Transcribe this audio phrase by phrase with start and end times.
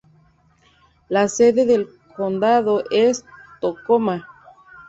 [1.09, 3.23] La sede del condado es
[3.61, 4.27] Tacoma.